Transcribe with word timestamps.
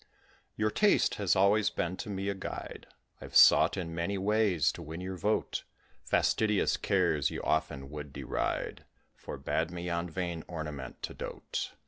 TO 0.01 0.05
M. 0.05 0.07
THE 0.07 0.07
COUNT 0.07 0.31
DE 0.31 0.33
B. 0.33 0.53
Your 0.55 0.71
taste 0.97 1.15
has 1.21 1.35
always 1.35 1.69
been 1.69 1.95
to 1.97 2.09
me 2.09 2.27
a 2.27 2.33
guide; 2.33 2.87
I've 3.21 3.35
sought 3.35 3.77
in 3.77 3.93
many 3.93 4.17
ways 4.17 4.71
to 4.71 4.81
win 4.81 4.99
your 4.99 5.15
vote: 5.15 5.63
Fastidious 6.03 6.75
cares 6.75 7.29
you 7.29 7.39
often 7.43 7.87
would 7.91 8.11
deride, 8.11 8.85
Forbad 9.15 9.69
me 9.69 9.91
on 9.91 10.09
vain 10.09 10.43
ornament 10.47 11.03
to 11.03 11.13
dote. 11.13 11.73